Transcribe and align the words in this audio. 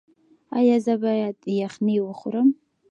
ایا 0.59 0.77
زه 0.85 0.93
باید 1.03 1.37
یخني 1.61 1.97
وخورم؟ 2.01 2.47